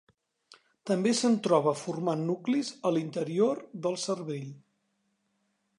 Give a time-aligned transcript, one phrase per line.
[0.89, 4.51] També se'n troba formant nuclis a l'interior del cervell.